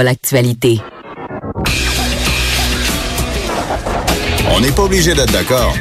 l'actualité. 0.00 0.80
On 4.54 4.60
n'est 4.60 4.70
pas 4.70 4.82
obligé 4.82 5.14
d'être 5.14 5.32
d'accord, 5.32 5.74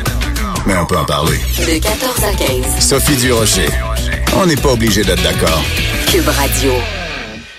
mais 0.65 0.75
on 0.77 0.85
peut 0.85 0.97
en 0.97 1.05
parler. 1.05 1.37
De 1.59 1.79
14 1.79 2.23
à 2.23 2.33
15. 2.33 2.79
Sophie 2.79 3.15
Durocher. 3.15 3.67
On 4.35 4.45
n'est 4.45 4.55
pas 4.55 4.73
obligé 4.73 5.03
d'être 5.03 5.23
d'accord. 5.23 5.61
Cube 6.07 6.27
Radio. 6.27 6.71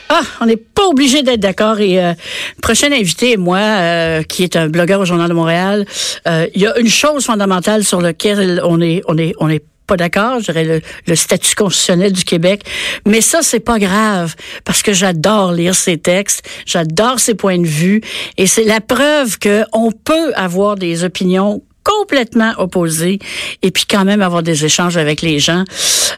Ah, 0.09 0.21
on 0.43 0.47
n'est 0.47 0.57
pas 0.59 0.87
obligé 0.89 1.23
d'être 1.23 1.41
d'accord. 1.41 1.81
Et 1.81 2.03
euh, 2.03 2.12
prochain 2.61 2.93
invité, 2.93 3.39
moi, 3.39 3.59
euh, 3.59 4.23
qui 4.23 4.43
est 4.43 4.57
un 4.57 4.69
blogueur 4.69 5.01
au 5.01 5.05
Journal 5.07 5.29
de 5.29 5.34
Montréal, 5.34 5.87
euh, 6.29 6.47
il 6.55 6.61
y 6.61 6.67
a 6.67 6.79
une 6.79 6.89
chose 6.89 7.25
fondamentale 7.25 7.83
sur 7.83 8.01
laquelle 8.03 8.61
on 8.65 8.81
est, 8.83 9.03
on 9.09 9.17
est, 9.17 9.33
on 9.39 9.48
est 9.48 9.65
pas 9.93 9.99
d'accord, 9.99 10.41
je 10.41 10.47
dirais 10.47 10.65
le, 10.65 10.81
le, 11.07 11.15
statut 11.15 11.55
constitutionnel 11.55 12.13
du 12.13 12.25
Québec, 12.25 12.63
mais 13.07 13.21
ça 13.21 13.43
c'est 13.43 13.61
pas 13.61 13.79
grave 13.79 14.35
parce 14.65 14.83
que 14.83 14.95
j'adore 14.95 15.53
lire 15.53 15.75
ces 15.75 15.99
textes, 15.99 16.49
j'adore 16.65 17.21
ces 17.21 17.35
points 17.35 17.59
de 17.59 17.67
vue 17.67 18.01
et 18.39 18.47
c'est 18.47 18.65
la 18.65 18.81
preuve 18.81 19.39
que 19.39 19.65
on 19.75 19.93
peut 19.93 20.33
avoir 20.34 20.77
des 20.77 21.05
opinions 21.05 21.62
complètement 21.84 22.55
opposées 22.57 23.19
et 23.61 23.71
puis 23.71 23.84
quand 23.87 24.07
même 24.07 24.23
avoir 24.23 24.43
des 24.43 24.65
échanges 24.65 24.97
avec 24.97 25.21
les 25.21 25.39
gens. 25.39 25.65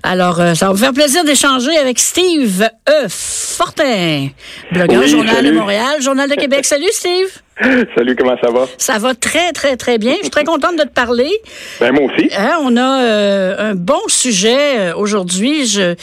Alors, 0.05 0.41
euh, 0.41 0.55
ça 0.55 0.66
va 0.66 0.75
me 0.75 0.78
faire 0.78 0.92
plaisir 0.92 1.25
d'échanger 1.25 1.77
avec 1.77 1.98
Steve 1.98 2.69
E. 2.88 3.09
Fortin, 3.09 4.28
blogueur 4.70 5.09
Journal 5.09 5.44
de 5.44 5.50
Montréal, 5.50 6.00
Journal 6.00 6.31
de 6.31 6.36
Québec. 6.36 6.64
Salut 6.64 6.92
Steve! 6.92 7.44
Salut, 7.97 8.16
comment 8.16 8.36
ça 8.42 8.50
va? 8.50 8.66
Ça 8.78 8.98
va 8.98 9.14
très, 9.14 9.52
très, 9.52 9.77
très 9.77 9.98
bien. 9.98 10.14
Je 10.14 10.22
suis 10.22 10.30
très 10.30 10.44
contente 10.44 10.77
de 10.77 10.83
te 10.83 10.92
parler. 10.92 11.30
Ben, 11.78 11.92
moi 11.92 12.10
aussi. 12.10 12.28
Hein, 12.36 12.58
on 12.62 12.77
a 12.77 13.02
euh, 13.02 13.70
un 13.70 13.74
bon 13.77 14.00
sujet 14.08 14.78
euh, 14.78 14.94
aujourd'hui. 14.97 15.66
Je, 15.66 15.94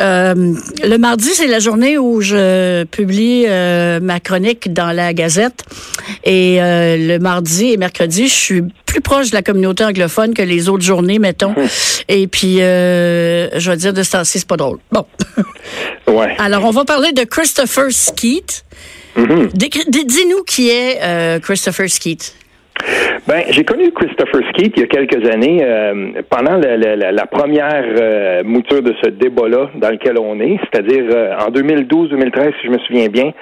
euh, 0.00 0.34
le 0.84 0.96
mardi, 0.98 1.30
c'est 1.30 1.46
la 1.46 1.58
journée 1.58 1.96
où 1.96 2.20
je 2.20 2.84
publie 2.84 3.46
ma 4.02 4.20
chronique 4.20 4.72
dans 4.72 4.92
la 4.92 5.14
Gazette. 5.14 5.64
Et 6.24 6.58
le 6.60 7.18
mardi 7.18 7.72
et 7.72 7.76
mercredi, 7.78 8.28
je 8.28 8.34
suis 8.34 8.62
plus 8.84 9.00
proche 9.00 9.30
de 9.30 9.36
la 9.36 9.42
communauté 9.42 9.84
anglophone 9.84 10.34
que 10.34 10.42
les 10.42 10.68
autres 10.68 10.84
journées, 10.84 11.18
mettons. 11.18 11.54
et 12.08 12.26
puis, 12.26 12.58
je 12.58 13.70
vais 13.70 13.76
dire 13.76 13.94
de 13.94 14.02
ce 14.02 14.10
temps-ci, 14.12 14.40
c'est 14.40 14.48
pas 14.48 14.56
drôle. 14.56 14.78
Bon. 14.92 15.06
ouais. 16.08 16.36
Alors, 16.38 16.64
on 16.64 16.70
va 16.70 16.84
parler 16.84 17.12
de 17.12 17.24
Christopher 17.24 17.90
Skeet. 17.90 18.64
Mm-hmm. 19.16 20.06
Dis-nous 20.06 20.42
qui 20.44 20.70
est 20.70 21.00
euh, 21.02 21.40
Christopher 21.40 21.88
Skeet. 21.88 22.34
Ben, 23.26 23.42
j'ai 23.48 23.64
connu 23.64 23.90
Christopher 23.92 24.42
Skeet 24.50 24.74
il 24.76 24.80
y 24.80 24.82
a 24.82 24.86
quelques 24.86 25.30
années, 25.32 25.60
euh, 25.62 26.12
pendant 26.28 26.56
la, 26.58 26.76
la, 26.76 27.10
la 27.12 27.26
première 27.26 27.84
euh, 27.98 28.42
mouture 28.44 28.82
de 28.82 28.94
ce 29.02 29.08
débat-là 29.08 29.70
dans 29.76 29.90
lequel 29.90 30.18
on 30.18 30.38
est, 30.40 30.58
c'est-à-dire 30.64 31.04
euh, 31.10 31.34
en 31.38 31.50
2012-2013, 31.50 32.52
si 32.60 32.66
je 32.66 32.70
me 32.70 32.78
souviens 32.80 33.08
bien, 33.08 33.32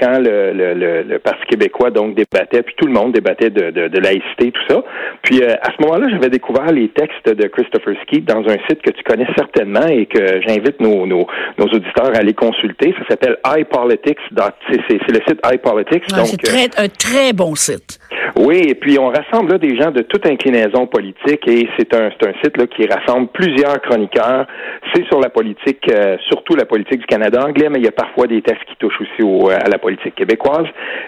quand 0.00 0.18
le, 0.18 0.52
le, 0.52 1.02
le, 1.02 1.18
Parti 1.18 1.44
québécois 1.48 1.90
donc 1.90 2.14
débattait, 2.14 2.62
puis 2.62 2.74
tout 2.76 2.86
le 2.86 2.92
monde 2.92 3.12
débattait 3.12 3.50
de, 3.50 3.70
de, 3.70 3.88
de 3.88 3.98
laïcité, 3.98 4.50
tout 4.52 4.62
ça. 4.68 4.82
Puis 5.22 5.42
à 5.42 5.70
ce 5.76 5.82
moment-là, 5.82 6.08
j'avais 6.10 6.30
découvert 6.30 6.70
les 6.72 6.88
textes 6.88 7.28
de 7.28 7.46
Christopher 7.48 7.94
Skeet 8.02 8.24
dans 8.24 8.40
un 8.48 8.56
site 8.68 8.82
que 8.82 8.90
tu 8.90 9.02
connais 9.02 9.26
certainement 9.36 9.86
et 9.86 10.06
que 10.06 10.40
j'invite 10.46 10.80
nos, 10.80 11.06
nos, 11.06 11.26
nos, 11.58 11.66
auditeurs 11.66 12.14
à 12.14 12.18
aller 12.18 12.34
consulter. 12.34 12.94
Ça 13.00 13.10
s'appelle 13.10 13.36
iPolitics. 13.46 14.18
C'est 14.30 15.12
le 15.12 15.20
site 15.26 15.40
iPolitics. 15.44 16.04
c'est 16.24 16.42
très, 16.42 16.68
un 16.82 16.88
très 16.88 17.32
bon 17.32 17.54
site. 17.54 17.98
Oui, 18.38 18.62
et 18.68 18.74
puis 18.74 18.98
on 18.98 19.08
rassemble 19.08 19.52
là 19.52 19.58
des 19.58 19.76
gens 19.80 19.90
de 19.90 20.02
toute 20.02 20.26
inclinaison 20.26 20.86
politique 20.86 21.46
et 21.48 21.68
c'est 21.78 21.94
un, 21.94 22.08
un 22.08 22.32
site 22.42 22.56
là, 22.56 22.66
qui 22.66 22.86
rassemble 22.86 23.28
plusieurs 23.28 23.80
chroniqueurs. 23.80 24.46
C'est 24.94 25.04
sur 25.06 25.20
la 25.20 25.30
politique, 25.30 25.90
euh, 25.90 26.16
surtout 26.28 26.54
la 26.54 26.64
politique 26.64 27.00
du 27.00 27.06
Canada 27.06 27.44
anglais, 27.44 27.68
mais 27.70 27.78
il 27.78 27.84
y 27.84 27.88
a 27.88 27.92
parfois 27.92 28.26
des 28.26 28.42
textes 28.42 28.64
qui 28.64 28.76
touchent 28.76 29.00
aussi 29.00 29.22
au, 29.22 29.48
à 29.48 29.68
la 29.68 29.78
politique 29.78 30.14
québécoise. 30.14 30.66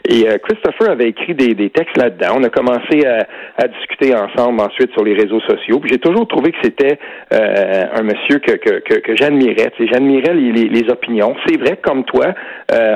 Et 0.08 0.28
euh, 0.28 0.38
Christopher 0.38 0.90
avait 0.90 1.08
écrit 1.08 1.34
des, 1.34 1.54
des 1.54 1.70
textes 1.70 1.96
là-dedans. 1.96 2.36
On 2.36 2.44
a 2.44 2.48
commencé 2.48 3.06
à, 3.06 3.26
à, 3.56 3.68
discuter 3.68 4.14
ensemble 4.14 4.60
ensuite 4.60 4.92
sur 4.92 5.04
les 5.04 5.14
réseaux 5.14 5.40
sociaux. 5.40 5.80
Puis 5.80 5.90
j'ai 5.92 5.98
toujours 5.98 6.26
trouvé 6.26 6.52
que 6.52 6.58
c'était 6.62 6.98
euh, 7.32 7.84
un 7.94 8.02
monsieur 8.02 8.38
que, 8.38 8.52
que, 8.52 8.80
que, 8.80 9.00
que 9.00 9.16
j'admirais. 9.16 9.70
J'admirais 9.78 10.34
les, 10.34 10.52
les, 10.52 10.68
les, 10.68 10.90
opinions. 10.90 11.34
C'est 11.46 11.58
vrai, 11.58 11.78
comme 11.82 12.04
toi, 12.04 12.34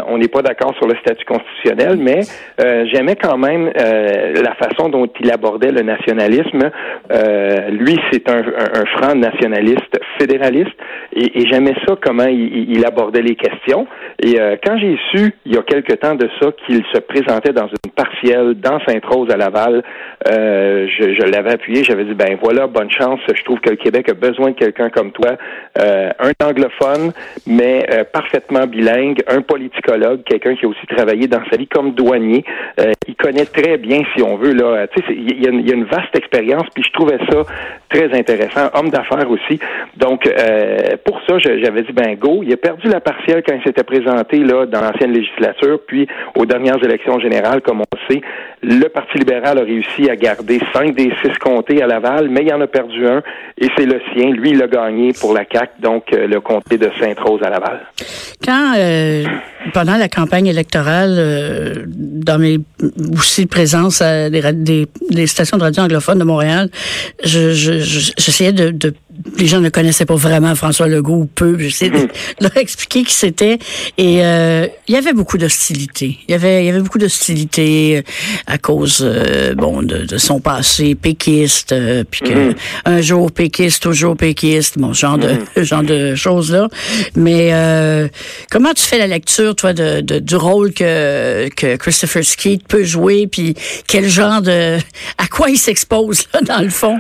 on 0.08 0.19
n'est 0.19 0.28
pas 0.28 0.42
d'accord 0.42 0.74
sur 0.76 0.86
le 0.86 0.96
statut 0.96 1.24
constitutionnel, 1.24 1.96
mais 1.98 2.20
j'aimais 2.58 3.16
quand 3.16 3.36
même 3.36 3.70
la 4.42 4.54
façon 4.54 4.88
dont 4.88 5.08
il 5.20 5.30
abordait 5.30 5.70
le 5.70 5.82
nationalisme. 5.82 6.70
Euh, 7.10 7.70
lui, 7.70 7.98
c'est 8.10 8.28
un, 8.28 8.38
un, 8.41 8.86
franc 8.97 9.14
nationaliste 9.14 9.98
fédéraliste 10.19 10.76
et, 11.14 11.41
et 11.41 11.47
j'aimais 11.47 11.75
ça 11.86 11.97
comment 12.00 12.26
il, 12.26 12.70
il, 12.70 12.84
abordait 12.84 13.22
les 13.22 13.36
questions. 13.36 13.86
Et 14.22 14.41
euh, 14.41 14.56
quand 14.64 14.76
j'ai 14.78 14.98
su, 15.10 15.34
il 15.47 15.54
y 15.54 15.58
a 15.58 15.62
quelque 15.62 15.94
temps 15.94 16.14
de 16.14 16.28
ça, 16.41 16.50
qu'il 16.66 16.82
se 16.92 16.98
présentait 17.00 17.52
dans 17.52 17.69
une 17.69 17.92
partielle 17.94 18.54
dans 18.54 18.78
Sainte-Rose 18.86 19.31
à 19.31 19.36
Laval, 19.36 19.82
euh, 20.31 20.86
je, 20.88 21.14
je 21.14 21.22
l'avais 21.31 21.52
appuyé, 21.52 21.84
j'avais 21.84 22.04
dit, 22.04 22.14
ben 22.14 22.38
voilà, 22.42 22.66
bonne 22.66 22.91
chance, 22.91 23.20
je 23.34 23.42
trouve 23.44 23.60
que 23.60 23.70
le 23.70 23.76
Québec 23.76 24.08
a 24.08 24.14
besoin 24.14 24.50
de 24.50 24.56
quelqu'un 24.56 24.91
comme 24.91 25.12
toi, 25.12 25.36
euh, 25.78 26.10
un 26.19 26.47
anglophone, 26.47 27.12
mais 27.47 27.86
euh, 27.91 28.04
parfaitement 28.04 28.66
bilingue, 28.66 29.22
un 29.28 29.42
politicologue, 29.42 30.22
quelqu'un 30.25 30.54
qui 30.54 30.66
a 30.66 30.69
aussi 30.69 30.86
travaillé 30.86 31.26
dans 31.26 31.42
sa 31.50 31.56
vie 31.56 31.66
comme 31.66 31.92
douanier. 31.92 32.44
Euh, 32.81 32.92
il 33.06 33.14
connaît 33.16 33.47
très 33.47 33.76
bien, 33.82 34.00
si 34.15 34.22
on 34.22 34.37
veut, 34.37 34.54
là, 34.54 34.87
il 35.10 35.43
y, 35.43 35.47
a 35.47 35.75
une 35.75 35.84
vaste 35.84 36.16
expérience, 36.16 36.65
puis 36.75 36.82
je 36.82 36.93
trouvais 36.93 37.19
ça 37.31 37.43
très 37.88 38.16
intéressant, 38.19 38.70
homme 38.75 38.88
d'affaires 38.88 39.31
aussi. 39.31 39.59
Donc, 39.97 40.28
pour 41.04 41.20
ça, 41.28 41.38
j'avais 41.38 41.82
dit, 41.82 41.93
ben 41.93 42.15
go, 42.16 42.43
il 42.43 42.53
a 42.53 42.56
perdu 42.56 42.88
la 42.88 43.00
partielle 43.00 43.43
quand 43.47 43.54
il 43.54 43.62
s'était 43.62 43.84
présenté 43.84 44.38
là 44.38 44.66
dans 44.66 44.81
l'ancienne 44.81 45.12
législature, 45.12 45.81
puis 45.87 46.06
aux 46.37 46.47
dernières 46.47 46.82
élections 46.82 47.19
générales, 47.20 47.60
comme 47.60 47.81
on 47.81 47.98
sait, 48.09 48.20
le 48.62 48.88
Parti 48.88 49.18
libéral 49.18 49.58
a 49.58 49.62
réussi 49.62 50.08
à 50.08 50.14
garder 50.14 50.60
cinq 50.72 50.94
des 50.94 51.12
six 51.22 51.36
comtés 51.40 51.82
à 51.82 51.86
Laval, 51.86 52.28
mais 52.28 52.42
il 52.44 52.54
en 52.54 52.60
a 52.60 52.68
perdu 52.68 53.06
un, 53.06 53.22
et 53.58 53.68
c'est 53.76 53.86
le 53.86 54.00
sien. 54.12 54.30
Lui, 54.30 54.50
il 54.50 54.62
a 54.62 54.68
gagné 54.68 55.12
pour 55.12 55.34
la 55.34 55.44
CAQ, 55.50 55.80
donc 55.80 56.04
euh, 56.12 56.28
le 56.28 56.40
comté 56.40 56.78
de 56.78 56.88
Sainte-Rose 57.00 57.40
à 57.42 57.50
Laval. 57.50 57.80
Quand, 58.44 58.74
euh, 58.76 59.24
pendant 59.74 59.96
la 59.96 60.08
campagne 60.08 60.46
électorale, 60.46 61.16
euh, 61.18 61.84
dans 61.88 62.38
mes 62.38 62.58
aussi 63.12 63.46
présence 63.46 64.00
à 64.00 64.30
des, 64.30 64.86
des, 65.10 65.26
stations 65.26 65.56
de 65.56 65.62
radio 65.62 65.82
anglophones 65.82 66.18
de 66.18 66.24
Montréal, 66.24 66.68
j'essayais 67.24 67.82
je, 67.82 68.12
je, 68.18 68.52
de, 68.52 68.70
de 68.70 68.94
les 69.36 69.46
gens 69.46 69.60
ne 69.60 69.68
connaissaient 69.68 70.06
pas 70.06 70.16
vraiment 70.16 70.54
François 70.54 70.88
Legault 70.88 71.22
ou 71.22 71.26
peu. 71.26 71.58
J'essayais 71.58 71.90
de 71.90 72.08
leur 72.40 72.56
expliquer 72.56 73.04
qui 73.04 73.12
c'était. 73.12 73.58
Et 73.98 74.24
euh, 74.24 74.66
il 74.88 74.94
y 74.94 74.96
avait 74.96 75.12
beaucoup 75.12 75.38
d'hostilité. 75.38 76.18
Il 76.28 76.32
y 76.32 76.34
avait, 76.34 76.64
il 76.64 76.66
y 76.66 76.70
avait 76.70 76.80
beaucoup 76.80 76.98
d'hostilité 76.98 77.98
euh, 77.98 78.02
à 78.46 78.58
cause, 78.58 79.00
euh, 79.02 79.54
bon, 79.54 79.82
de, 79.82 79.98
de, 79.98 80.18
son 80.18 80.40
passé 80.40 80.94
péquiste, 80.94 81.72
euh, 81.72 82.04
puis 82.08 82.20
que 82.20 82.50
mm-hmm. 82.50 82.56
un 82.84 83.00
jour 83.00 83.30
péquiste, 83.30 83.82
toujours 83.82 84.16
péquiste, 84.16 84.78
bon, 84.78 84.92
genre 84.92 85.18
de 85.18 85.28
mm-hmm. 85.28 85.62
genre 85.62 85.82
de 85.82 86.14
choses 86.14 86.52
là. 86.52 86.68
Mais 87.14 87.50
euh, 87.52 88.08
comment 88.50 88.72
tu 88.72 88.82
fais 88.82 88.98
la 88.98 89.06
lecture, 89.06 89.54
toi, 89.54 89.72
de, 89.72 90.00
de, 90.00 90.18
du 90.18 90.36
rôle 90.36 90.72
que 90.72 91.48
que 91.56 91.76
Christopher 91.76 92.25
Skeet 92.25 92.66
peut 92.66 92.84
jouer, 92.84 93.26
puis 93.26 93.54
quel 93.87 94.08
genre 94.08 94.42
de, 94.42 94.78
à 95.19 95.26
quoi 95.31 95.50
il 95.50 95.58
s'expose 95.58 96.26
là 96.32 96.40
dans 96.40 96.62
le 96.62 96.70
fond? 96.70 96.98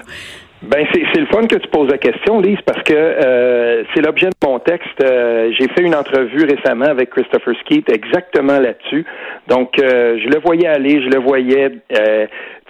Ben 0.62 0.86
c'est 0.92 1.18
le 1.18 1.26
fun 1.26 1.44
que 1.48 1.56
tu 1.56 1.68
poses 1.68 1.90
la 1.90 1.98
question, 1.98 2.40
Lise, 2.40 2.60
parce 2.64 2.82
que 2.84 2.94
euh, 2.94 3.82
c'est 3.92 4.00
l'objet 4.00 4.28
de 4.28 4.46
mon 4.46 4.60
texte. 4.60 5.02
Euh, 5.02 5.50
j'ai 5.58 5.66
fait 5.68 5.82
une 5.82 5.94
entrevue 5.94 6.44
récemment 6.44 6.84
avec 6.84 7.10
Christopher 7.10 7.54
Skeet 7.60 7.90
exactement 7.90 8.60
là-dessus. 8.60 9.04
Donc 9.48 9.76
euh, 9.80 10.18
je 10.22 10.28
le 10.28 10.38
voyais 10.38 10.68
aller, 10.68 11.02
je 11.02 11.08
le 11.08 11.18
voyais 11.18 11.72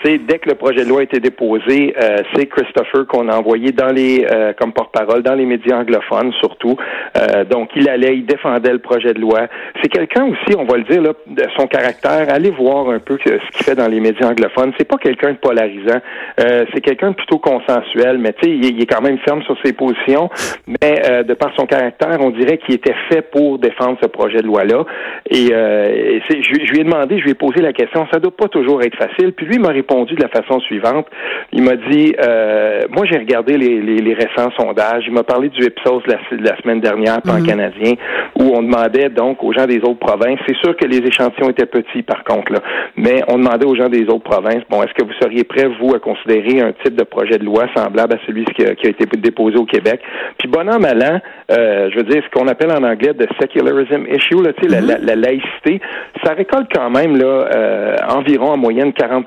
dès 0.04 0.38
que 0.38 0.48
le 0.48 0.54
projet 0.54 0.84
de 0.84 0.88
loi 0.88 1.00
a 1.00 1.02
été 1.04 1.20
déposé, 1.20 1.94
euh, 2.00 2.18
c'est 2.34 2.46
Christopher 2.46 3.06
qu'on 3.06 3.28
a 3.28 3.36
envoyé 3.36 3.70
dans 3.72 3.92
les 3.92 4.26
euh, 4.30 4.52
comme 4.52 4.72
porte-parole 4.72 5.22
dans 5.22 5.34
les 5.34 5.46
médias 5.46 5.78
anglophones 5.78 6.32
surtout. 6.40 6.76
Euh, 7.16 7.44
donc, 7.44 7.70
il 7.76 7.88
allait, 7.88 8.16
il 8.16 8.26
défendait 8.26 8.72
le 8.72 8.78
projet 8.78 9.14
de 9.14 9.20
loi. 9.20 9.46
C'est 9.80 9.88
quelqu'un 9.88 10.26
aussi, 10.26 10.56
on 10.58 10.64
va 10.64 10.76
le 10.76 10.84
dire, 10.84 11.02
là, 11.02 11.12
de 11.26 11.44
son 11.56 11.66
caractère. 11.66 12.26
Allez 12.28 12.50
voir 12.50 12.90
un 12.90 12.98
peu 12.98 13.16
ce 13.24 13.30
qu'il 13.30 13.64
fait 13.64 13.74
dans 13.74 13.86
les 13.86 14.00
médias 14.00 14.28
anglophones. 14.28 14.72
C'est 14.76 14.88
pas 14.88 14.98
quelqu'un 14.98 15.32
de 15.32 15.38
polarisant. 15.38 16.00
c'est 16.36 16.80
quelqu'un 16.80 17.10
de 17.10 17.16
plutôt 17.16 17.38
consensuel, 17.38 18.18
mais 18.18 18.32
tu 18.32 18.48
sais, 18.48 18.50
il, 18.50 18.82
est 18.82 18.86
quand 18.86 19.02
même 19.02 19.18
ferme 19.18 19.42
sur 19.42 19.56
ses 19.64 19.72
positions. 19.72 20.30
Mais 20.66 21.24
de 21.24 21.34
par 21.34 21.54
son 21.56 21.66
caractère, 21.66 22.18
on 22.20 22.30
dirait 22.30 22.58
qu'il 22.58 22.74
était 22.74 22.94
fait 23.08 23.22
pour 23.22 23.58
défendre 23.58 23.98
ce 24.02 24.08
projet 24.08 24.38
de 24.38 24.46
loi-là. 24.46 24.84
Et, 25.30 25.48
je, 25.48 26.42
je, 26.42 26.72
lui 26.72 26.80
ai 26.80 26.84
demandé, 26.84 27.18
je 27.18 27.24
lui 27.24 27.30
ai 27.32 27.34
posé 27.34 27.60
la 27.60 27.72
question. 27.72 28.06
Ça 28.12 28.18
doit 28.18 28.36
pas 28.36 28.48
toujours 28.48 28.82
être 28.82 28.96
facile. 28.96 29.32
Puis 29.32 29.46
lui 29.46 29.58
m'a 29.58 29.68
répondu 29.68 29.91
de 29.92 30.22
la 30.22 30.28
façon 30.28 30.58
suivante. 30.60 31.06
Il 31.52 31.62
m'a 31.62 31.76
dit, 31.76 32.14
euh, 32.18 32.80
moi 32.90 33.04
j'ai 33.10 33.18
regardé 33.18 33.56
les, 33.56 33.80
les, 33.80 34.14
récents 34.14 34.50
sondages. 34.58 35.04
Il 35.06 35.12
m'a 35.12 35.22
parlé 35.22 35.48
du 35.48 35.62
Ipsos 35.64 36.02
la, 36.06 36.16
la 36.38 36.56
semaine 36.60 36.80
dernière, 36.80 37.20
pan 37.22 37.38
mhm. 37.38 37.46
canadien, 37.46 37.92
où 38.38 38.52
on 38.54 38.62
demandait 38.62 39.10
donc 39.10 39.42
aux 39.42 39.52
gens 39.52 39.66
des 39.66 39.78
autres 39.78 39.98
provinces. 39.98 40.38
C'est 40.46 40.56
sûr 40.56 40.76
que 40.76 40.86
les 40.86 40.98
échantillons 40.98 41.50
étaient 41.50 41.66
petits 41.66 42.02
par 42.02 42.24
contre, 42.24 42.52
là, 42.52 42.60
mais 42.96 43.22
on 43.28 43.38
demandait 43.38 43.66
aux 43.66 43.74
gens 43.74 43.88
des 43.88 44.04
autres 44.04 44.24
provinces, 44.24 44.62
bon, 44.70 44.82
est-ce 44.82 44.94
que 44.94 45.04
vous 45.04 45.12
seriez 45.20 45.44
prêts 45.44 45.68
vous 45.80 45.94
à 45.94 45.98
considérer 45.98 46.60
un 46.60 46.72
type 46.84 46.96
de 46.96 47.04
projet 47.04 47.38
de 47.38 47.44
loi 47.44 47.66
semblable 47.76 48.14
à 48.14 48.18
celui 48.26 48.44
qui 48.44 48.64
a, 48.64 48.74
qui 48.74 48.86
a 48.86 48.90
été 48.90 49.04
déposé 49.18 49.56
au 49.56 49.66
Québec? 49.66 50.00
Puis 50.38 50.48
bon 50.48 50.68
an 50.68 50.78
mal 50.78 51.02
an, 51.02 51.20
euh, 51.50 51.90
je 51.90 51.96
veux 51.96 52.04
dire 52.04 52.22
ce 52.24 52.38
qu'on 52.38 52.48
appelle 52.48 52.70
en 52.70 52.82
anglais 52.82 53.12
de 53.12 53.26
secularism 53.40 54.06
issue, 54.06 54.42
là, 54.42 54.52
la, 54.62 54.80
mhm. 54.80 55.04
la, 55.06 55.16
laïcité, 55.16 55.80
ça 56.24 56.32
récolte 56.32 56.68
quand 56.74 56.90
même 56.90 57.16
là 57.16 57.48
euh, 57.54 57.96
environ 58.08 58.52
en 58.52 58.56
moyenne 58.56 58.92
40 58.92 59.26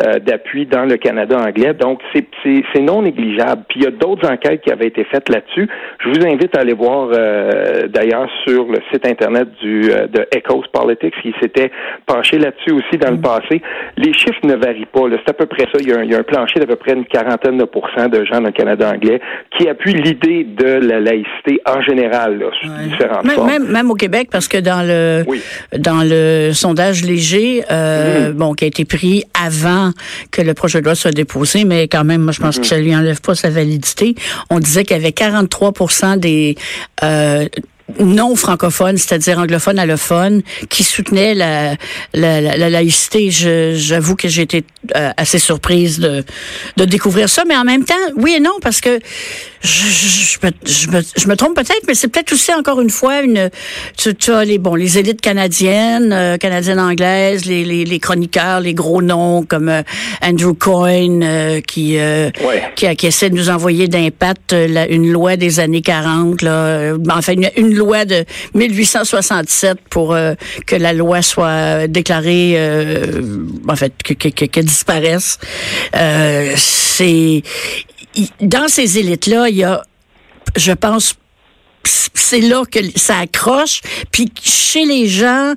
euh, 0.00 0.18
d'appui 0.18 0.66
dans 0.66 0.84
le 0.84 0.96
Canada 0.96 1.36
anglais. 1.38 1.74
Donc, 1.74 2.00
c'est 2.12 2.80
non 2.80 3.02
négligeable. 3.02 3.62
Puis, 3.68 3.80
il 3.80 3.84
y 3.84 3.86
a 3.86 3.90
d'autres 3.90 4.30
enquêtes 4.30 4.62
qui 4.62 4.70
avaient 4.70 4.86
été 4.86 5.04
faites 5.04 5.28
là-dessus. 5.28 5.68
Je 6.00 6.08
vous 6.08 6.26
invite 6.26 6.56
à 6.56 6.60
aller 6.60 6.72
voir, 6.72 7.08
euh, 7.12 7.88
d'ailleurs, 7.88 8.28
sur 8.46 8.64
le 8.66 8.78
site 8.92 9.06
Internet 9.06 9.48
du, 9.60 9.90
euh, 9.90 10.06
de 10.06 10.26
Echoes 10.32 10.64
Politics, 10.72 11.14
qui 11.22 11.34
s'était 11.40 11.70
penché 12.06 12.38
là-dessus 12.38 12.72
aussi 12.72 12.98
dans 12.98 13.10
le 13.10 13.20
passé. 13.20 13.62
Les 13.96 14.12
chiffres 14.12 14.44
ne 14.44 14.54
varient 14.54 14.86
pas. 14.86 15.00
C'est 15.10 15.30
à 15.30 15.34
peu 15.34 15.46
près 15.46 15.64
ça. 15.72 15.78
Il 15.80 15.88
y, 15.88 15.92
a 15.92 15.98
un, 15.98 16.04
il 16.04 16.10
y 16.10 16.14
a 16.14 16.18
un 16.18 16.22
plancher 16.22 16.60
d'à 16.60 16.66
peu 16.66 16.76
près 16.76 16.92
une 16.92 17.04
quarantaine 17.04 17.58
de 17.58 17.64
pourcents 17.64 18.08
de 18.08 18.24
gens 18.24 18.40
dans 18.40 18.46
le 18.46 18.52
Canada 18.52 18.90
anglais 18.90 19.20
qui 19.56 19.68
appuient 19.68 19.94
l'idée 19.94 20.44
de 20.44 20.66
la 20.66 21.00
laïcité 21.00 21.60
en 21.66 21.80
général, 21.82 22.38
là, 22.38 22.46
sous 22.60 22.68
différentes 22.88 23.24
même, 23.24 23.34
formes. 23.34 23.50
Même, 23.50 23.66
même, 23.66 23.90
au 23.90 23.94
Québec, 23.94 24.28
parce 24.30 24.48
que 24.48 24.58
dans 24.58 24.82
le, 24.86 25.24
dans 25.78 26.02
le 26.04 26.52
sondage 26.52 27.04
léger, 27.04 27.64
euh, 27.70 28.30
mm. 28.30 28.32
bon, 28.32 28.54
qui 28.54 28.64
a 28.64 28.68
été 28.68 28.84
pris 28.84 29.24
avant 29.34 29.57
que 30.30 30.42
le 30.42 30.54
projet 30.54 30.80
de 30.80 30.84
loi 30.84 30.94
soit 30.94 31.12
déposé, 31.12 31.64
mais 31.64 31.88
quand 31.88 32.04
même, 32.04 32.22
moi, 32.22 32.32
je 32.32 32.40
pense 32.40 32.56
que 32.56 32.62
mhm. 32.62 32.68
ça 32.68 32.78
lui 32.78 32.94
enlève 32.94 33.20
pas 33.20 33.34
sa 33.34 33.50
validité. 33.50 34.14
On 34.50 34.60
disait 34.60 34.84
qu'il 34.84 34.96
y 34.96 35.00
avait 35.00 35.10
43% 35.10 36.18
des 36.18 36.56
euh, 37.02 37.46
non 37.98 38.36
francophones, 38.36 38.98
c'est-à-dire 38.98 39.38
anglophones, 39.38 39.78
allophones, 39.78 40.42
qui 40.68 40.84
soutenaient 40.84 41.34
la, 41.34 41.74
la, 42.14 42.40
la, 42.40 42.70
laïcité. 42.70 43.30
J'avoue 43.30 44.16
que 44.16 44.28
j'ai 44.28 44.42
été 44.42 44.64
euh, 44.96 45.10
assez 45.16 45.38
surprise 45.38 45.98
de, 45.98 46.24
de 46.76 46.84
découvrir 46.84 47.28
ça, 47.28 47.44
mais 47.46 47.56
en 47.56 47.64
même 47.64 47.84
temps, 47.84 47.94
oui 48.16 48.34
et 48.36 48.40
non, 48.40 48.52
parce 48.60 48.80
que 48.80 49.00
je, 49.60 49.68
je, 49.68 50.38
me, 50.46 50.52
je, 51.16 51.28
me, 51.28 51.34
trompe 51.34 51.54
peut-être, 51.54 51.82
mais 51.88 51.94
c'est 51.94 52.08
peut-être 52.08 52.32
aussi 52.32 52.54
encore 52.54 52.80
une 52.80 52.90
fois 52.90 53.22
une. 53.22 53.50
Tu, 53.96 54.14
tu 54.14 54.30
as 54.30 54.44
les 54.44 54.58
bon 54.58 54.76
les 54.76 54.98
élites 54.98 55.20
canadiennes, 55.20 56.12
euh, 56.12 56.36
canadiennes 56.36 56.78
anglaises, 56.78 57.44
les, 57.44 57.64
les, 57.64 57.84
les, 57.84 57.98
chroniqueurs, 57.98 58.60
les 58.60 58.74
gros 58.74 59.02
noms 59.02 59.42
comme 59.42 59.68
euh, 59.68 59.82
Andrew 60.22 60.54
Coyne 60.54 61.22
euh, 61.24 61.60
qui, 61.60 61.98
qui, 62.76 62.96
qui 62.96 63.06
essaie 63.06 63.30
de 63.30 63.34
nous 63.34 63.50
envoyer 63.50 63.88
d'impact 63.88 64.52
une 64.52 65.10
loi 65.10 65.36
des 65.36 65.60
années 65.60 65.82
40, 65.82 66.42
là, 66.42 66.94
enfin 67.10 67.32
une, 67.32 67.50
une, 67.56 67.74
loi 67.78 68.04
de 68.04 68.24
1867 68.54 69.78
pour 69.90 70.16
que 70.66 70.76
la 70.76 70.92
loi 70.92 71.22
soit 71.22 71.86
déclarée, 71.86 72.58
en 73.68 73.76
fait, 73.76 73.92
qu'elle 74.02 74.32
que, 74.32 74.44
que, 74.46 74.60
disparaisse. 74.60 75.38
c'est 76.56 77.42
dans 78.40 78.68
ces 78.68 78.98
élites-là, 78.98 79.48
il 79.48 79.56
y 79.56 79.64
a, 79.64 79.82
je 80.56 80.72
pense, 80.72 81.14
c'est 81.84 82.40
là 82.40 82.62
que 82.70 82.78
ça 82.96 83.18
accroche. 83.18 83.80
Puis 84.10 84.32
chez 84.42 84.84
les 84.84 85.08
gens 85.08 85.54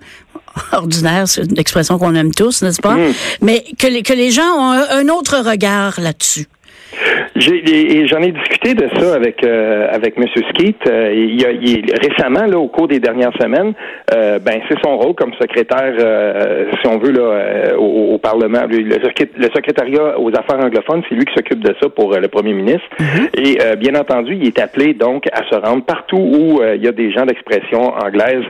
ordinaires, 0.72 1.28
c'est 1.28 1.44
une 1.44 1.60
expression 1.60 1.98
qu'on 1.98 2.16
aime 2.16 2.34
tous, 2.34 2.62
n'est-ce 2.62 2.82
pas? 2.82 2.96
Mm. 2.96 3.14
Mais 3.42 3.66
que 3.78 3.88
les, 3.88 4.04
que 4.04 4.14
les 4.14 4.32
gens 4.32 4.50
ont 4.58 4.72
un 4.72 5.08
autre 5.10 5.38
regard 5.40 6.00
là-dessus. 6.00 6.48
J'ai, 7.36 8.08
j'en 8.08 8.22
ai 8.22 8.32
discuté 8.32 8.74
de 8.74 8.88
ça 9.00 9.16
avec 9.16 9.44
euh, 9.44 9.88
avec 9.92 10.18
M. 10.18 10.26
Skeet. 10.28 10.76
Euh, 10.88 11.14
il, 11.14 11.46
a, 11.46 11.52
il, 11.52 11.86
récemment, 12.02 12.46
là, 12.46 12.58
au 12.60 12.68
cours 12.68 12.88
des 12.88 13.00
dernières 13.00 13.34
semaines, 13.40 13.74
euh, 14.14 14.40
ben 14.40 14.60
c'est 14.68 14.78
son 14.84 14.98
rôle 14.98 15.16
comme 15.16 15.34
secrétaire, 15.40 15.94
euh, 15.98 16.72
si 16.82 16.88
on 16.88 16.98
veut, 16.98 17.12
là, 17.12 17.78
au, 17.78 18.18
Parlement. 18.18 18.62
Le, 18.70 18.80
le, 18.80 19.50
secrétariat 19.56 20.20
aux 20.20 20.30
affaires 20.30 20.60
anglophones, 20.64 21.02
c'est 21.10 21.16
lui 21.16 21.26
qui 21.26 21.34
s'occupe 21.34 21.60
de 21.64 21.74
ça 21.82 21.90
pour 21.90 22.16
le 22.16 22.28
premier 22.28 22.54
ministre. 22.54 22.88
Mm-hmm. 23.00 23.74
Et 23.74 23.76
bien 23.78 23.96
entendu, 24.00 24.36
il 24.36 24.46
est 24.46 24.60
appelé 24.60 24.94
donc 24.94 25.26
à 25.34 25.44
se 25.50 25.56
rendre 25.56 25.84
partout 25.84 26.18
où 26.18 26.62
il 26.62 26.84
y 26.84 26.88
a 26.88 26.92
des 26.92 27.12
gens 27.12 27.26
d'expression 27.26 27.96
anglaise 27.96 28.44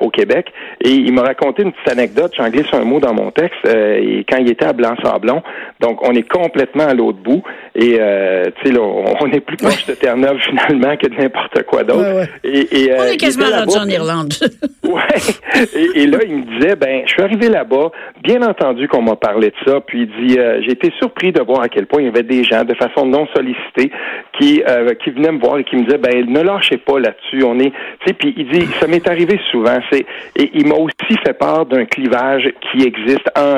au 0.00 0.10
Québec. 0.10 0.52
Et 0.84 0.90
il 0.90 1.12
m'a 1.14 1.22
raconté 1.22 1.62
une 1.62 1.72
petite 1.72 1.92
anecdote. 1.92 2.32
J'en 2.36 2.50
glisse 2.50 2.72
un 2.74 2.84
mot 2.84 3.00
dans 3.00 3.14
mon 3.14 3.30
texte. 3.30 3.66
et 3.66 4.24
quand 4.28 4.36
il 4.36 4.50
était 4.50 4.66
à 4.66 4.74
Blanc-Sablon, 4.74 5.42
donc 5.80 6.06
on 6.06 6.12
est 6.12 6.28
complètement 6.28 6.86
à 6.86 6.92
l'autre 6.92 7.18
bout. 7.18 7.42
Et 7.74 7.98
euh, 8.16 8.44
tu 8.56 8.68
sais, 8.68 8.74
là, 8.74 8.80
on 8.80 9.26
est 9.30 9.40
plus 9.40 9.56
proche 9.56 9.86
de 9.86 9.94
Terre-Neuve 9.94 10.38
finalement 10.40 10.96
que 10.96 11.06
de 11.06 11.14
n'importe 11.14 11.62
quoi 11.64 11.82
d'autre. 11.82 12.28
Et, 12.44 12.90
euh, 12.90 12.96
on 12.98 13.04
est 13.04 13.16
quasiment 13.16 13.50
rendu 13.50 13.76
en 13.76 13.88
Irlande. 13.88 14.34
ouais. 14.84 15.62
Et, 15.94 16.06
là, 16.06 16.18
il 16.26 16.36
me 16.36 16.58
disait, 16.58 16.76
ben, 16.76 17.02
je 17.06 17.12
suis 17.12 17.22
arrivé 17.22 17.48
là-bas. 17.48 17.90
Bien 18.22 18.42
entendu 18.42 18.88
qu'on 18.88 19.02
m'a 19.02 19.16
parlé 19.16 19.48
de 19.48 19.70
ça. 19.70 19.80
Puis 19.80 20.02
il 20.02 20.28
dit, 20.28 20.38
euh, 20.38 20.60
j'ai 20.62 20.72
été 20.72 20.92
surpris 20.98 21.32
de 21.32 21.42
voir 21.42 21.60
à 21.60 21.68
quel 21.68 21.86
point 21.86 22.00
il 22.00 22.06
y 22.06 22.08
avait 22.08 22.22
des 22.22 22.44
gens 22.44 22.64
de 22.64 22.74
façon 22.74 23.06
non 23.06 23.26
sollicitée 23.34 23.90
qui 24.38 24.62
qui 25.02 25.10
venaient 25.10 25.32
me 25.32 25.40
voir 25.40 25.58
et 25.58 25.64
qui 25.64 25.76
me 25.76 25.84
disaient, 25.84 25.98
ben, 25.98 26.24
ne 26.26 26.40
lâchez 26.40 26.76
pas 26.76 26.98
là-dessus. 26.98 27.42
On 27.44 27.58
est, 27.58 27.70
tu 27.70 28.06
sais, 28.06 28.12
puis 28.12 28.34
il 28.36 28.48
dit, 28.48 28.66
ça 28.80 28.86
m'est 28.86 29.06
arrivé 29.08 29.38
souvent. 29.50 29.78
C'est 29.90 30.06
et 30.36 30.50
il 30.54 30.66
m'a 30.66 30.74
aussi 30.74 31.16
fait 31.24 31.32
part 31.32 31.66
d'un 31.66 31.84
clivage 31.84 32.50
qui 32.60 32.86
existe 32.86 33.28
en, 33.36 33.56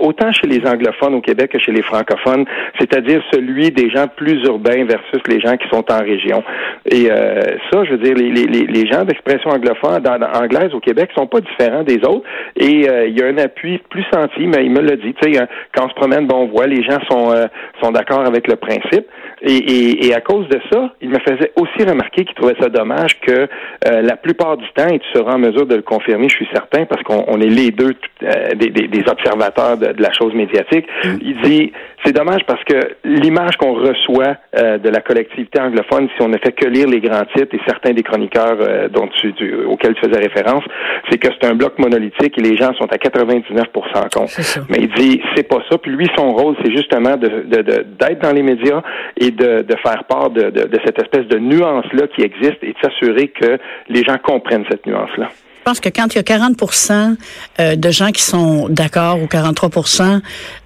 autant 0.00 0.32
chez 0.32 0.46
les 0.46 0.66
anglophones 0.66 1.14
au 1.14 1.20
Québec 1.20 1.52
que 1.52 1.58
chez 1.58 1.72
les 1.72 1.82
francophones, 1.82 2.44
c'est-à-dire 2.78 3.22
celui 3.32 3.70
des 3.70 3.89
gens 3.90 4.06
plus 4.08 4.42
urbains 4.46 4.84
versus 4.84 5.20
les 5.28 5.40
gens 5.40 5.56
qui 5.56 5.68
sont 5.68 5.84
en 5.90 5.98
région. 5.98 6.42
Et 6.90 7.10
euh, 7.10 7.40
ça, 7.70 7.84
je 7.84 7.92
veux 7.92 7.98
dire, 7.98 8.14
les, 8.14 8.30
les, 8.30 8.66
les 8.66 8.86
gens 8.86 9.04
d'expression 9.04 9.50
anglophone, 9.50 10.06
anglaise 10.34 10.74
au 10.74 10.80
Québec 10.80 11.10
sont 11.16 11.26
pas 11.26 11.40
différents 11.40 11.82
des 11.82 11.98
autres. 12.06 12.24
Et 12.56 12.88
euh, 12.88 13.06
il 13.06 13.18
y 13.18 13.22
a 13.22 13.26
un 13.26 13.38
appui 13.38 13.78
plus 13.90 14.04
senti, 14.12 14.46
mais 14.46 14.64
il 14.64 14.70
me 14.70 14.80
l'a 14.80 14.96
dit. 14.96 15.14
Tu 15.20 15.32
sais, 15.32 15.46
quand 15.74 15.86
on 15.86 15.88
se 15.88 15.94
promène, 15.94 16.26
bon, 16.26 16.44
on 16.44 16.46
voit 16.46 16.66
les 16.66 16.82
gens 16.82 16.98
sont 17.10 17.32
euh, 17.32 17.46
sont 17.82 17.90
d'accord 17.90 18.26
avec 18.26 18.48
le 18.48 18.56
principe. 18.56 19.06
Et, 19.42 19.56
et, 19.56 20.06
et, 20.06 20.14
à 20.14 20.20
cause 20.20 20.48
de 20.48 20.60
ça, 20.70 20.92
il 21.00 21.08
me 21.08 21.18
faisait 21.18 21.52
aussi 21.56 21.88
remarquer 21.88 22.24
qu'il 22.24 22.34
trouvait 22.34 22.56
ça 22.60 22.68
dommage 22.68 23.18
que 23.20 23.48
la 23.84 24.16
plupart 24.16 24.56
du 24.56 24.66
temps, 24.74 24.88
et 24.88 24.98
tu 24.98 25.08
seras 25.14 25.34
en 25.34 25.38
mesure 25.38 25.66
de 25.66 25.76
le 25.76 25.82
confirmer, 25.82 26.28
je 26.28 26.36
suis 26.36 26.48
certain, 26.52 26.84
parce 26.84 27.02
qu'on 27.02 27.40
est 27.40 27.48
les 27.48 27.70
deux 27.70 27.94
des, 28.20 28.70
des, 28.70 28.88
des, 28.88 29.04
observateurs 29.08 29.78
de, 29.78 29.92
de, 29.92 30.02
la 30.02 30.12
chose 30.12 30.34
médiatique. 30.34 30.86
Mm. 31.04 31.16
Il 31.22 31.40
dit 31.40 31.72
c'est 32.04 32.12
dommage 32.12 32.40
parce 32.46 32.62
que 32.64 32.96
l'image 33.04 33.56
qu'on 33.56 33.74
reçoit 33.74 34.36
euh, 34.56 34.78
de 34.78 34.88
la 34.88 35.00
collectivité 35.00 35.60
anglophone, 35.60 36.08
si 36.16 36.22
on 36.22 36.28
ne 36.28 36.38
fait 36.38 36.52
que 36.52 36.66
lire 36.66 36.86
les 36.88 37.00
grands 37.00 37.24
titres 37.36 37.54
et 37.54 37.60
certains 37.66 37.92
des 37.92 38.02
chroniqueurs 38.02 38.56
euh, 38.60 38.88
dont 38.88 39.08
tu, 39.20 39.34
auxquels 39.66 39.94
tu 39.94 40.08
faisais 40.08 40.18
référence, 40.18 40.62
c'est 41.10 41.18
que 41.18 41.28
c'est 41.28 41.48
un 41.48 41.54
bloc 41.54 41.78
monolithique 41.78 42.38
et 42.38 42.40
les 42.40 42.56
gens 42.56 42.72
sont 42.74 42.90
à 42.90 42.98
99 42.98 43.66
contre. 43.72 44.32
Mais 44.70 44.78
il 44.80 44.92
dit 44.94 45.20
c'est 45.36 45.48
pas 45.48 45.62
ça. 45.70 45.78
Puis 45.78 45.92
lui, 45.92 46.08
son 46.16 46.30
rôle, 46.30 46.56
c'est 46.64 46.72
justement 46.74 47.16
de, 47.16 47.28
d'être 47.48 48.22
dans 48.22 48.32
les 48.32 48.42
médias 48.42 48.82
et 49.18 49.29
de, 49.30 49.64
faire 49.82 50.04
part 50.04 50.30
de, 50.30 50.52
cette 50.84 51.00
espèce 51.00 51.26
de 51.26 51.38
nuance-là 51.38 52.06
qui 52.14 52.22
existe 52.22 52.62
et 52.62 52.72
de 52.72 52.78
s'assurer 52.82 53.28
que 53.28 53.58
les 53.88 54.04
gens 54.04 54.18
comprennent 54.18 54.64
cette 54.70 54.86
nuance-là. 54.86 55.28
Je 55.60 55.64
pense 55.64 55.80
que 55.80 55.90
quand 55.90 56.14
il 56.14 56.16
y 56.16 56.18
a 56.18 56.22
40% 56.22 57.16
euh, 57.60 57.76
de 57.76 57.90
gens 57.90 58.12
qui 58.12 58.22
sont 58.22 58.68
d'accord 58.70 59.22
ou 59.22 59.26
43 59.26 59.68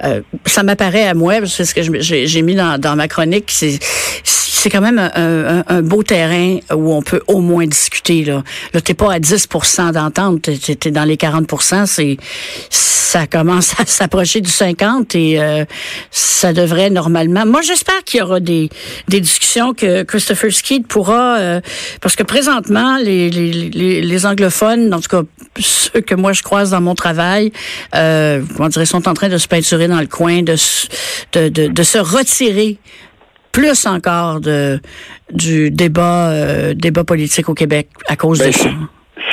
euh, 0.05 0.21
ça 0.47 0.63
m'apparaît 0.63 1.09
à 1.09 1.15
moi, 1.15 1.45
c'est 1.47 1.65
ce 1.65 1.75
que 1.75 1.83
j'ai 2.01 2.43
mis 2.43 2.55
dans, 2.55 2.97
ma 2.97 3.09
chronique, 3.09 3.51
c'est 4.65 4.71
quand 4.71 4.81
même 4.81 4.99
un, 4.99 5.63
un, 5.69 5.83
beau 5.83 6.03
terrain 6.03 6.57
où 6.75 6.95
on 6.95 7.03
peut 7.03 7.21
au 7.27 7.41
moins 7.41 7.67
discuter. 7.67 8.25
Là, 8.25 8.43
là 8.73 8.81
t'es 8.81 8.95
pas 8.95 9.13
à 9.13 9.19
10% 9.19 9.93
d'entente, 9.93 10.41
t'es 10.41 10.79
es 10.87 10.91
dans 10.91 11.05
les 11.05 11.17
40% 11.17 11.85
c'est 11.85 12.17
ça 12.71 13.27
commence 13.27 13.79
à 13.79 13.85
s'approcher 13.87 14.41
du 14.41 14.51
50 14.51 15.15
et 15.17 15.39
euh, 15.39 15.67
ça 16.11 16.55
devrait 16.55 16.89
normalement. 16.89 17.45
Moi, 17.45 17.61
j'espère 17.61 18.03
qu'il 18.05 18.21
y 18.21 18.23
aura 18.23 18.41
des, 18.41 18.71
des 19.07 19.21
discussions 19.21 19.75
que 19.75 20.03
Christopher 20.03 20.51
Skeet 20.51 20.87
pourra, 20.89 21.37
euh, 21.37 21.61
parce 22.01 22.17
que 22.17 22.23
présentement, 22.23 22.97
les, 22.97 23.29
les, 23.31 23.53
les, 23.53 24.01
les 24.01 24.27
anglophones, 24.27 24.93
en 24.95 25.01
tout 25.01 25.11
cas 25.11 25.23
ceux 25.61 26.01
que 26.01 26.15
moi 26.17 26.33
je 26.33 26.43
croise 26.43 26.71
dans 26.71 26.81
mon 26.81 26.95
travail, 26.95 27.53
euh, 27.95 28.43
comment 28.57 28.69
dire, 28.69 28.87
sont 28.87 29.07
en 29.07 29.15
train 29.15 29.29
de 29.29 29.39
se 29.39 29.47
peinturer 29.47 29.89
dans 29.89 30.01
le 30.01 30.09
coin, 30.09 30.43
de, 30.43 30.57
de, 31.35 31.49
de, 31.51 31.67
de 31.69 31.83
se 31.83 31.99
retirer 31.99 32.79
plus 33.55 33.87
encore 33.87 34.41
de 34.41 34.81
du 35.33 35.71
débat 35.71 36.31
euh, 36.31 36.75
débat 36.75 37.05
politique 37.05 37.49
au 37.49 37.55
Québec 37.55 37.89
à 38.09 38.17
cause 38.17 38.41
Ben, 38.41 38.49
de 38.49 38.53
ça. 38.53 38.69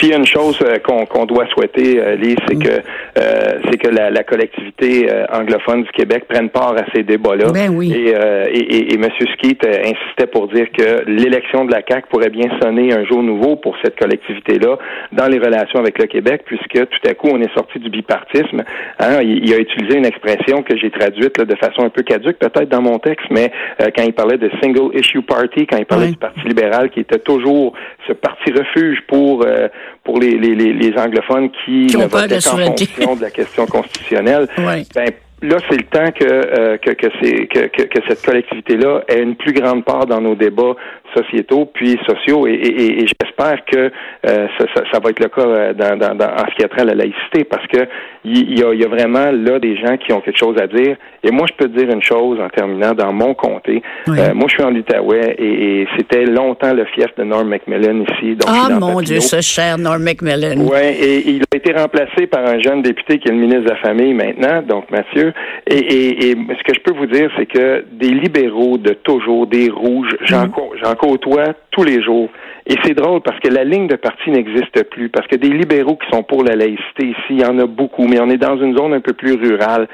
S'il 0.02 0.10
y 0.10 0.14
a 0.14 0.18
une 0.18 0.26
chose 0.26 0.60
euh, 0.64 0.80
qu'on 0.80 1.06
qu'on 1.06 1.26
doit 1.26 1.46
souhaiter, 1.54 2.00
euh, 2.02 2.16
Lise, 2.16 2.36
c'est 2.48 2.56
Mm. 2.56 2.64
que 2.64 2.70
euh, 2.70 3.60
c'est 3.70 3.78
que 3.78 3.88
la, 3.88 4.10
la 4.10 4.24
collectivité 4.24 5.08
euh, 5.10 5.26
anglophone 5.32 5.84
du 5.84 5.92
Québec 5.92 6.26
prenne 6.28 6.50
part 6.50 6.74
à 6.76 6.84
ces 6.94 7.04
débats-là. 7.04 7.52
Ben 7.54 7.70
oui. 7.74 7.94
Et, 7.96 8.16
euh, 8.16 8.46
et, 8.52 8.58
et, 8.60 8.94
et 8.94 8.96
M. 8.96 9.08
Skeet 9.34 9.64
insistait 9.66 10.28
pour 10.32 10.48
dire 10.48 10.68
que 10.76 11.06
l'élection 11.10 11.66
de 11.66 11.72
la 11.72 11.82
CAQ 11.88 12.08
pourrait 12.10 12.30
bien 12.32 12.50
sonner 12.62 12.92
un 12.94 13.06
jour 13.06 13.22
nouveau 13.24 13.56
pour 13.58 13.76
cette 13.84 13.98
collectivité-là 14.00 14.78
dans 15.12 15.28
les 15.28 15.38
relations 15.38 15.80
avec 15.80 16.00
le 16.00 16.06
Québec, 16.08 16.42
puisque 16.46 16.74
tout 16.90 17.08
à 17.08 17.14
coup 17.14 17.30
on 17.32 17.40
est 17.40 17.54
sorti 17.54 17.80
du 17.80 17.90
bipartisme. 17.90 18.64
Hein, 19.00 19.20
il, 19.22 19.46
il 19.48 19.54
a 19.54 19.58
utilisé 19.58 19.98
une 19.98 20.06
expression 20.06 20.64
que 20.64 20.76
j'ai 20.78 20.90
traduite 20.90 21.38
là, 21.38 21.46
de 21.46 21.56
façon 21.56 21.84
un 21.84 21.90
peu 21.90 22.02
caduque, 22.02 22.38
peut-être 22.40 22.70
dans 22.70 22.82
mon 22.82 22.98
texte, 23.00 23.28
mais 23.30 23.52
euh, 23.82 23.88
quand 23.96 24.04
il 24.04 24.14
parlait 24.14 24.38
de 24.38 24.50
single 24.62 24.96
issue 24.98 25.22
party, 25.22 25.68
quand 25.68 25.78
il 25.78 25.86
parlait 25.86 26.06
Oui. 26.06 26.12
du 26.12 26.18
Parti 26.18 26.42
libéral, 26.48 26.90
qui 26.90 27.02
était 27.02 27.20
toujours 27.20 27.74
ce 28.08 28.14
parti 28.14 28.52
refuge 28.52 29.00
pour 29.08 29.44
euh, 29.46 29.68
pour 30.04 30.20
les, 30.20 30.38
les, 30.38 30.56
les, 30.56 30.74
les 30.74 30.98
anglophones 30.98 31.50
qui, 31.64 31.88
Qui 31.88 31.98
ont 31.98 32.02
ne 32.02 32.08
votaient 32.08 32.40
qu'en 32.40 32.58
fonction 32.58 33.16
de 33.16 33.22
la 33.22 33.32
question 33.32 33.66
constitutionnelle. 33.66 34.48
Ouais. 34.58 34.84
Ben, 34.94 35.12
là, 35.42 35.58
c'est 35.70 35.78
le 35.78 35.84
temps 35.84 36.12
que, 36.12 36.24
euh, 36.24 36.78
que, 36.78 36.92
que, 36.92 37.08
c'est, 37.22 37.48
que, 37.48 37.68
que, 37.68 37.84
que 37.84 38.00
cette 38.08 38.24
collectivité-là 38.24 39.02
ait 39.08 39.22
une 39.22 39.36
plus 39.36 39.54
grande 39.54 39.84
part 39.84 40.06
dans 40.06 40.22
nos 40.22 40.36
débats 40.36 40.76
sociétaux 41.16 41.66
puis 41.74 41.98
sociaux 42.08 42.48
et, 42.48 42.52
et, 42.54 42.82
et- 42.84 43.04
et 43.04 43.06
j'espère 43.08 43.64
que 43.66 43.78
euh, 43.78 44.48
ça, 44.58 44.66
ça, 44.76 44.84
ça 44.92 45.00
va 45.04 45.10
être 45.10 45.20
le 45.20 45.30
cas 45.30 45.42
euh, 45.42 45.74
dans, 45.74 45.98
dans, 45.98 46.16
dans- 46.16 46.26
en 46.34 46.46
ce 46.50 46.56
qui 46.56 46.64
a 46.64 46.68
trait 46.68 46.82
à 46.82 46.86
la 46.86 46.96
laïcité 46.96 47.44
parce 47.44 47.66
que 47.68 47.80
il 48.24 48.58
y, 48.60 48.64
a, 48.64 48.74
il 48.74 48.80
y 48.80 48.86
a 48.86 48.88
vraiment 48.88 49.32
là 49.32 49.58
des 49.60 49.76
gens 49.78 49.98
qui 49.98 50.14
ont 50.14 50.22
quelque 50.22 50.38
chose 50.38 50.56
à 50.62 50.68
dire 50.68 50.96
et 51.24 51.32
moi 51.32 51.46
je 51.50 51.54
peux 51.58 51.70
te 51.72 51.78
dire 51.78 51.90
une 51.90 52.04
chose 52.04 52.40
en 52.40 52.50
terminant 52.50 52.94
dans 52.94 53.12
mon 53.14 53.34
comté 53.34 53.82
Oui. 54.08 54.18
Euh, 54.20 54.34
moi 54.34 54.46
je 54.48 54.54
suis 54.56 54.64
en 54.64 54.76
Outaouais 54.76 55.36
et, 55.40 55.82
et 55.82 55.88
c'était 55.98 56.26
longtemps 56.26 56.74
le 56.74 56.86
fief 56.86 57.08
de 57.18 57.24
Norm 57.24 57.48
Macmillan 57.50 58.04
ici 58.10 58.36
donc 58.36 58.48
Ah 58.48 58.68
mon 58.70 58.80
Papineau. 58.80 59.02
Dieu, 59.02 59.20
ce 59.20 59.42
cher 59.42 59.78
Norm 59.78 60.04
Macmillan. 60.04 60.56
Oui, 60.58 60.80
et 61.02 61.30
il 61.30 61.42
a 61.52 61.56
été 61.56 61.74
remplacé 61.74 62.28
par 62.28 62.46
un 62.46 62.60
jeune 62.62 62.82
député 62.82 63.18
qui 63.18 63.28
est 63.30 63.32
le 63.32 63.38
ministre 63.38 63.64
de 63.64 63.70
la 63.70 63.76
Famille 63.78 64.14
maintenant, 64.14 64.62
donc 64.62 64.90
Mathieu. 64.92 65.34
Et, 65.68 66.32
ce 66.32 66.64
que 66.64 66.74
je 66.76 66.80
peux 66.82 66.94
vous 66.98 67.06
dire, 67.08 67.30
c'est 67.38 67.46
que 67.46 67.84
des 67.92 68.10
libéraux 68.10 68.78
de 68.78 68.94
toujours, 68.94 69.48
des 69.48 69.70
rouges, 69.70 70.16
j'en 70.22 70.48
j'en 70.84 70.96
côtoie 71.02 71.54
tous 71.72 71.84
les 71.84 72.02
jours. 72.02 72.30
Et 72.68 72.76
c'est 72.84 72.94
drôle 72.94 73.22
parce 73.22 73.40
que 73.40 73.50
la 73.50 73.64
ligne 73.64 73.88
de 73.88 73.96
parti 73.96 74.30
n'existe 74.30 74.84
plus, 74.92 75.10
parce 75.10 75.28
que 75.28 75.36
des 75.36 75.50
libéraux 75.50 75.96
qui 75.96 76.08
sont 76.16 76.22
pour 76.22 76.44
la 76.44 76.56
laïcité 76.56 77.08
ici, 77.08 77.32
il 77.32 77.42
y 77.42 77.46
en 77.46 77.58
a 77.58 77.66
beaucoup, 77.66 78.06
mais 78.08 78.20
on 78.22 78.30
est 78.30 78.38
dans 78.38 78.56
une 78.62 78.78
zone 78.78 78.94
un 78.94 79.00
peu 79.00 79.14
plus 79.14 79.34
rurale. 79.34 79.88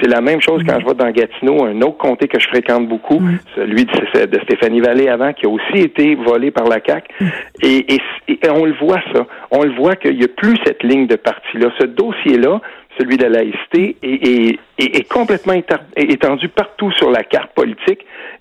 C'est 0.00 0.08
la 0.08 0.22
même 0.22 0.40
chose 0.40 0.62
quand 0.66 0.80
je 0.80 0.86
vais 0.86 0.94
dans 0.94 1.10
Gatineau, 1.10 1.64
un 1.66 1.78
autre 1.82 1.98
comté 1.98 2.26
que 2.26 2.40
je 2.40 2.48
fréquente 2.48 2.88
beaucoup, 2.88 3.20
celui 3.54 3.84
de, 3.84 4.26
de 4.26 4.40
Stéphanie 4.40 4.80
Vallée 4.80 5.08
avant, 5.08 5.34
qui 5.34 5.44
a 5.44 5.50
aussi 5.50 5.78
été 5.78 6.14
volé 6.14 6.50
par 6.50 6.66
la 6.66 6.78
CAQ. 6.84 7.06
Et, 7.62 7.94
et, 7.94 8.00
et 8.28 8.50
on 8.50 8.64
le 8.64 8.74
voit 8.80 9.02
ça. 9.14 9.26
On 9.50 9.62
le 9.62 9.74
voit 9.74 9.94
qu'il 9.96 10.16
n'y 10.16 10.24
a 10.24 10.28
plus 10.28 10.56
cette 10.64 10.82
ligne 10.82 11.06
de 11.06 11.16
parti-là. 11.16 11.68
Ce 11.78 11.86
dossier-là, 11.86 12.60
celui 12.98 13.16
de 13.16 13.24
la 13.24 13.30
laïcité, 13.30 13.96
est, 14.02 14.28
est, 14.28 14.58
est- 14.78 14.96
est 14.98 15.08
complètement 15.08 15.54
étendu 15.96 16.48
partout 16.48 16.90
sur 16.92 17.10
la 17.10 17.22
carte 17.22 17.52
politique. 17.54 18.00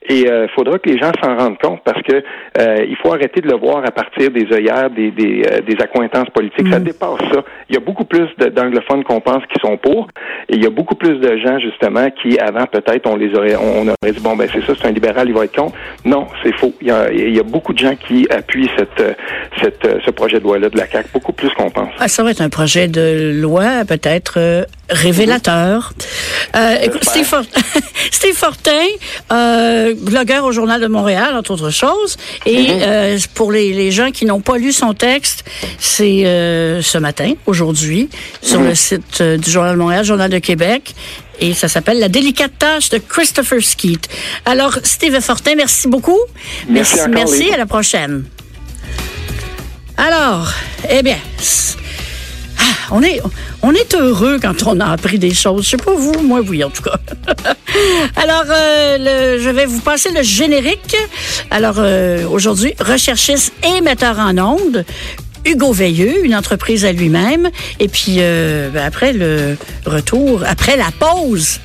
Et 0.09 0.25
il 0.27 0.49
faudra 0.53 0.79
que 0.79 0.89
les 0.89 0.97
gens 0.97 1.11
s'en 1.23 1.37
rendent 1.37 1.57
compte 1.59 1.79
parce 1.85 2.01
que 2.01 2.11
euh, 2.59 2.85
il 2.85 2.97
faut 2.97 3.13
arrêter 3.13 3.39
de 3.39 3.47
le 3.47 3.55
voir 3.55 3.85
à 3.85 3.91
partir 3.91 4.31
des 4.31 4.51
œillères, 4.51 4.89
des, 4.89 5.11
des, 5.11 5.43
euh, 5.49 5.61
des 5.61 5.81
accointances 5.81 6.29
politiques. 6.31 6.67
Ça 6.69 6.79
dépasse 6.79 7.19
ça. 7.31 7.41
Il 7.69 7.75
y 7.75 7.77
a 7.77 7.79
beaucoup 7.79 8.03
plus 8.03 8.27
d'anglophones 8.37 9.05
qu'on 9.05 9.21
pense 9.21 9.43
qui 9.45 9.57
sont 9.61 9.77
pour. 9.77 10.07
Et 10.49 10.55
il 10.55 10.63
y 10.63 10.67
a 10.67 10.69
beaucoup 10.69 10.95
plus 10.95 11.19
de 11.19 11.37
gens, 11.37 11.57
justement, 11.59 12.09
qui, 12.21 12.37
avant, 12.37 12.65
peut-être, 12.65 13.09
on 13.09 13.15
les 13.15 13.33
aurait, 13.33 13.55
on 13.55 13.83
aurait 13.87 14.11
dit, 14.11 14.19
bon, 14.19 14.35
ben, 14.35 14.49
c'est 14.51 14.61
ça, 14.65 14.73
c'est 14.77 14.87
un 14.87 14.91
libéral, 14.91 15.29
il 15.29 15.33
va 15.33 15.45
être 15.45 15.55
contre. 15.55 15.75
Non, 16.03 16.27
c'est 16.43 16.53
faux. 16.57 16.73
Il 16.81 16.87
y, 16.89 16.91
a, 16.91 17.09
il 17.09 17.33
y 17.35 17.39
a 17.39 17.43
beaucoup 17.43 17.71
de 17.71 17.79
gens 17.79 17.95
qui 17.95 18.27
appuient 18.29 18.69
cette, 18.77 18.99
euh, 18.99 19.13
cette, 19.61 19.85
euh, 19.85 19.99
ce 20.05 20.11
projet 20.11 20.39
de 20.39 20.43
loi-là 20.43 20.69
de 20.69 20.77
la 20.77 20.85
CAQ, 20.87 21.07
beaucoup 21.13 21.31
plus 21.31 21.49
qu'on 21.51 21.69
pense. 21.69 21.93
Ah, 21.99 22.09
ça 22.09 22.23
va 22.23 22.31
être 22.31 22.41
un 22.41 22.49
projet 22.49 22.89
de 22.89 23.39
loi 23.41 23.85
peut-être 23.87 24.37
euh, 24.43 24.65
révélateur. 24.89 25.93
Euh, 26.55 26.75
écoute, 26.83 27.03
Steve, 27.03 27.25
For- 27.25 27.43
Steve 28.11 28.35
Fortin, 28.35 28.85
euh, 29.31 29.93
blogueur 29.97 30.43
au 30.45 30.51
Journal 30.51 30.79
de 30.81 30.87
Montréal, 30.87 31.35
entre 31.35 31.51
autres 31.51 31.69
choses. 31.71 32.17
Et 32.45 32.67
euh, 32.81 33.17
pour 33.33 33.51
les, 33.51 33.73
les 33.73 33.91
gens 33.91 34.11
qui 34.11 34.25
n'ont 34.25 34.41
pas 34.41 34.57
lu 34.57 34.71
son 34.73 34.93
texte, 34.93 35.45
c'est 35.79 36.23
ce 36.81 36.97
matin, 36.97 37.33
aujourd'hui, 37.45 38.09
sur 38.41 38.61
le 38.61 38.75
site 38.75 39.21
euh, 39.21 39.37
du 39.37 39.49
Journal 39.49 39.73
de 39.75 39.79
Montréal, 39.79 40.03
Journal 40.05 40.29
de 40.29 40.39
Québec. 40.39 40.93
Et 41.39 41.53
ça 41.53 41.67
s'appelle 41.67 41.99
La 41.99 42.09
délicate 42.09 42.51
tâche 42.59 42.89
de 42.89 42.99
Christopher 42.99 43.61
Skeet. 43.63 44.07
Alors, 44.45 44.77
Steve 44.83 45.19
Fortin, 45.19 45.55
merci 45.55 45.87
beaucoup. 45.87 46.19
Merci 46.69 46.95
encore, 47.01 47.07
merci 47.15 47.51
à 47.51 47.57
la 47.57 47.65
prochaine. 47.65 48.25
Alors, 49.97 50.51
eh 50.89 51.03
bien, 51.03 51.17
on 52.91 53.01
est, 53.01 53.21
on 53.61 53.73
est 53.73 53.95
heureux 53.95 54.39
quand 54.41 54.63
on 54.65 54.79
a 54.79 54.85
appris 54.85 55.19
des 55.19 55.33
choses. 55.33 55.65
Je 55.65 55.69
sais 55.71 55.77
pas 55.77 55.93
vous, 55.93 56.21
moi 56.21 56.41
oui 56.41 56.63
en 56.63 56.69
tout 56.69 56.83
cas. 56.83 56.97
Alors, 58.15 58.45
euh, 58.49 59.39
je 59.41 59.49
vais 59.49 59.65
vous 59.65 59.79
passer 59.79 60.11
le 60.11 60.21
générique. 60.21 60.95
Alors, 61.49 61.75
euh, 61.77 62.27
aujourd'hui, 62.27 62.73
recherchiste 62.79 63.53
et 63.63 63.81
metteur 63.81 64.19
en 64.19 64.37
ondes. 64.37 64.85
Hugo 65.45 65.73
Veilleux, 65.73 66.25
une 66.25 66.35
entreprise 66.35 66.85
à 66.85 66.91
lui-même. 66.91 67.49
Et 67.79 67.87
puis, 67.87 68.17
euh, 68.19 68.69
ben, 68.69 68.85
après 68.85 69.13
le 69.13 69.57
retour, 69.85 70.43
après 70.47 70.77
la 70.77 70.89
pause, 70.97 71.59